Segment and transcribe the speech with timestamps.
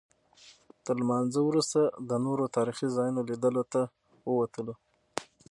[0.85, 3.81] تر لمانځه وروسته د نورو تاریخي ځایونو لیدلو ته
[4.29, 4.73] ووتلو.